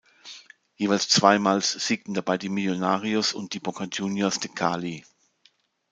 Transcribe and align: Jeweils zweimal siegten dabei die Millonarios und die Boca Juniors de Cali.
Jeweils 0.77 1.09
zweimal 1.09 1.61
siegten 1.61 2.15
dabei 2.15 2.39
die 2.39 2.49
Millonarios 2.49 3.33
und 3.33 3.53
die 3.53 3.59
Boca 3.59 3.83
Juniors 3.85 4.39
de 4.39 4.51
Cali. 4.51 5.05